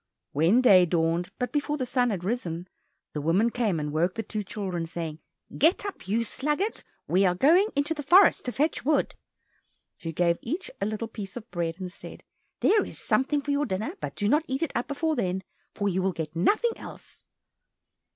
[0.31, 2.67] When day dawned, but before the sun had risen,
[3.13, 5.19] the woman came and awoke the two children, saying
[5.55, 6.83] "Get up, you sluggards!
[7.07, 9.13] we are going into the forest to fetch wood."
[9.97, 12.23] She gave each a little piece of bread, and said,
[12.61, 15.43] "There is something for your dinner, but do not eat it up before then,
[15.75, 17.23] for you will get nothing else."